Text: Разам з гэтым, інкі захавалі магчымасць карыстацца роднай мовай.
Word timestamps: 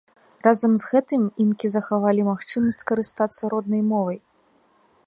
Разам 0.45 0.71
з 0.83 0.87
гэтым, 0.93 1.27
інкі 1.45 1.67
захавалі 1.75 2.27
магчымасць 2.31 2.83
карыстацца 2.93 3.43
роднай 3.57 3.81
мовай. 3.93 4.19